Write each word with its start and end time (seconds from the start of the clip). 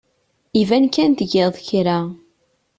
Iban 0.61 0.85
kan 0.93 1.11
tgid 1.13 1.55
kra. 1.67 1.99